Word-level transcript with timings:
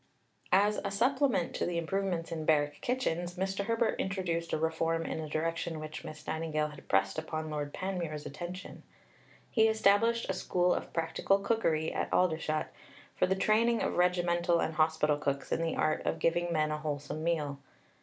As 0.55 0.79
a 0.83 0.89
supplement 0.89 1.53
to 1.53 1.65
the 1.67 1.77
improvements 1.77 2.31
in 2.31 2.43
barrack 2.43 2.81
kitchens, 2.81 3.35
Mr. 3.35 3.65
Herbert 3.65 3.99
introduced 3.99 4.51
a 4.51 4.57
reform 4.57 5.05
in 5.05 5.19
a 5.19 5.29
direction 5.29 5.79
which 5.79 6.03
Miss 6.03 6.25
Nightingale 6.25 6.69
had 6.69 6.87
pressed 6.89 7.19
upon 7.19 7.51
Lord 7.51 7.71
Panmure's 7.71 8.25
attention; 8.25 8.81
he 9.51 9.67
established 9.67 10.27
a 10.27 10.33
School 10.33 10.73
of 10.73 10.91
Practical 10.91 11.37
Cookery 11.37 11.93
at 11.93 12.11
Aldershot, 12.11 12.69
for 13.15 13.27
the 13.27 13.35
training 13.35 13.83
of 13.83 13.95
regimental 13.97 14.59
and 14.59 14.73
hospital 14.73 15.17
cooks 15.19 15.51
in 15.51 15.61
the 15.61 15.75
art 15.75 16.03
of 16.03 16.17
giving 16.17 16.51
men 16.51 16.71
a 16.71 16.79
wholesome 16.79 17.23
meal. 17.23 17.59